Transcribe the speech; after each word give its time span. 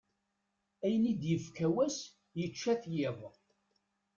Ayen 0.85 1.05
i 1.11 1.13
d-ifka 1.21 1.67
wass 1.75 1.97
yečča-t 2.39 2.83
yiḍ. 2.95 3.19